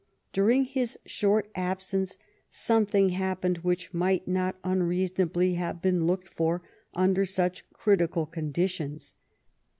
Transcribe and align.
During 0.33 0.63
his 0.65 0.97
short 1.05 1.51
ab 1.53 1.79
sence 1.79 2.17
something 2.49 3.09
happened 3.09 3.59
which 3.59 3.93
might 3.93 4.27
not 4.27 4.57
unreason 4.63 5.29
ably 5.29 5.53
have 5.53 5.79
been 5.79 6.07
looked 6.07 6.27
for 6.29 6.63
under 6.95 7.23
such 7.23 7.69
critical 7.71 8.25
condi 8.25 8.67
tions. 8.67 9.13